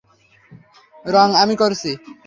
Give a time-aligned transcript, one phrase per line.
[1.05, 1.91] রঙ আমি করছি।